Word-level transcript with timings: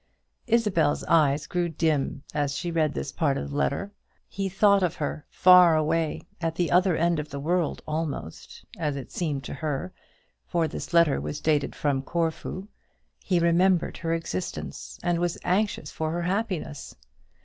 Isabel's 0.47 1.03
eyes 1.03 1.45
grew 1.45 1.69
dim 1.69 2.23
as 2.33 2.55
she 2.57 2.71
read 2.71 2.95
this 2.95 3.11
part 3.11 3.37
of 3.37 3.51
the 3.51 3.55
letter. 3.55 3.91
He 4.27 4.49
thought 4.49 4.81
of 4.81 4.95
her 4.95 5.27
far 5.29 5.75
away 5.75 6.23
at 6.41 6.55
the 6.55 6.71
other 6.71 6.95
end 6.97 7.19
of 7.19 7.29
the 7.29 7.39
world 7.39 7.83
almost, 7.87 8.65
as 8.79 8.95
it 8.95 9.11
seemed 9.11 9.43
to 9.43 9.53
her, 9.53 9.93
for 10.47 10.67
his 10.67 10.91
letter 10.91 11.21
was 11.21 11.39
dated 11.39 11.75
from 11.75 12.01
Corfu; 12.01 12.67
he 13.23 13.37
remembered 13.39 13.97
her 13.97 14.15
existence, 14.15 14.99
and 15.03 15.19
was 15.19 15.37
anxious 15.43 15.91
for 15.91 16.09
her 16.09 16.23
happiness! 16.23 16.95